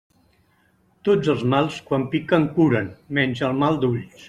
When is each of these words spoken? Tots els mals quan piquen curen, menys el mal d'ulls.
Tots 1.09 1.29
els 1.33 1.43
mals 1.53 1.77
quan 1.91 2.07
piquen 2.15 2.49
curen, 2.57 2.91
menys 3.19 3.45
el 3.51 3.57
mal 3.63 3.81
d'ulls. 3.85 4.19